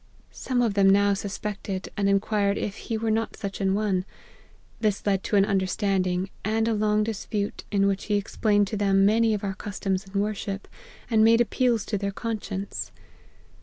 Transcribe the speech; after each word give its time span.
"Some 0.31 0.63
of 0.63 0.73
them 0.73 0.89
now 0.89 1.13
suspected, 1.13 1.89
and 1.95 2.09
inquired 2.09 2.57
if 2.57 2.75
he 2.75 2.97
were 2.97 3.11
not 3.11 3.37
such 3.37 3.61
an 3.61 3.75
one. 3.75 4.03
This 4.79 5.05
led 5.05 5.21
to 5.25 5.35
an 5.35 5.45
under 5.45 5.67
standing, 5.67 6.31
and 6.43 6.67
a 6.67 6.73
long 6.73 7.03
dispute, 7.03 7.65
in 7.71 7.85
which 7.85 8.05
he 8.05 8.15
explain 8.15 8.61
ed 8.63 8.67
to 8.69 8.77
them 8.77 9.05
many 9.05 9.35
of 9.35 9.43
our 9.43 9.53
customs 9.53 10.07
in 10.11 10.19
worship, 10.19 10.67
and 11.11 11.23
made 11.23 11.39
appeals 11.39 11.85
to 11.85 11.99
their 11.99 12.09
conscience. 12.09 12.91